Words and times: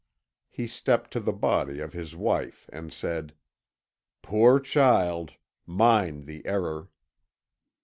He 0.49 0.65
stepped 0.65 1.11
to 1.11 1.19
the 1.19 1.31
body 1.31 1.79
of 1.79 1.93
his 1.93 2.15
wife 2.15 2.67
and 2.73 2.91
said: 2.91 3.35
"Poor 4.23 4.59
child! 4.59 5.33
Mine 5.67 6.25
the 6.25 6.43
error." 6.43 6.89